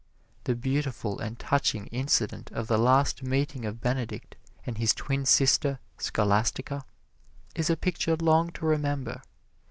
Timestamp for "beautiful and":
0.55-1.37